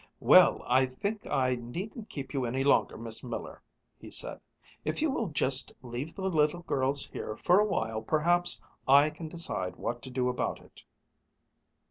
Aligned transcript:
"Well, 0.19 0.63
I 0.65 0.87
think 0.87 1.27
I 1.27 1.53
needn't 1.53 2.09
keep 2.09 2.33
you 2.33 2.43
any 2.43 2.63
longer, 2.63 2.97
Miss 2.97 3.23
Miller," 3.23 3.61
he 3.99 4.09
said. 4.09 4.41
"If 4.83 4.99
you 4.99 5.11
will 5.11 5.27
just 5.27 5.71
leave 5.83 6.15
the 6.15 6.23
little 6.23 6.61
girls 6.63 7.05
here 7.05 7.37
for 7.37 7.59
a 7.59 7.65
while 7.67 8.01
perhaps 8.01 8.59
I 8.87 9.11
can 9.11 9.29
decide 9.29 9.75
what 9.75 10.01
to 10.01 10.09
do 10.09 10.27
about 10.27 10.59
it." 10.59 10.81